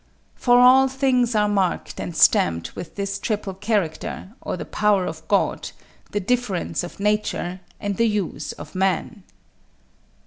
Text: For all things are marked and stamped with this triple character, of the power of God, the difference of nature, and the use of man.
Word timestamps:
For 0.33 0.59
all 0.59 0.87
things 0.87 1.35
are 1.35 1.47
marked 1.47 1.99
and 1.99 2.15
stamped 2.17 2.75
with 2.75 2.95
this 2.95 3.19
triple 3.19 3.53
character, 3.53 4.33
of 4.41 4.57
the 4.57 4.65
power 4.65 5.05
of 5.05 5.27
God, 5.27 5.69
the 6.09 6.19
difference 6.19 6.83
of 6.83 6.99
nature, 6.99 7.59
and 7.79 7.97
the 7.97 8.07
use 8.07 8.51
of 8.53 8.73
man. 8.73 9.21